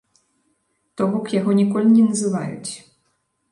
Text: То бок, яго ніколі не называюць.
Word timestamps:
То 1.01 1.09
бок, 1.11 1.29
яго 1.39 1.51
ніколі 1.61 1.87
не 1.99 2.03
называюць. 2.09 2.71